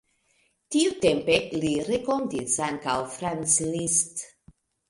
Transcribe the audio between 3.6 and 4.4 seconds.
Liszt.